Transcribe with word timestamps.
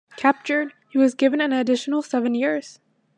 Captured, 0.15 0.73
he 0.89 0.97
was 0.97 1.13
given 1.13 1.39
an 1.39 1.53
additional 1.53 2.01
seven 2.01 2.33
years. 2.33 2.79